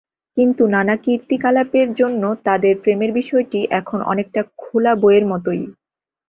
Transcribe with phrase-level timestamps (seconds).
[0.37, 5.63] কিন্তু নানা কীর্তি-কলাপের জন্য তাঁদের প্রেমের বিষয়টি এখন অনেকটা খোলা বইয়ের মতোই।